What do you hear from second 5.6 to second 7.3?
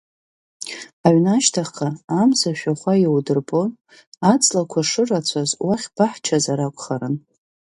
уахь баҳчаразар акәхарын.